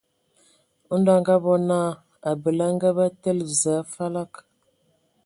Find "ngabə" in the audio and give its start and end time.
2.75-3.03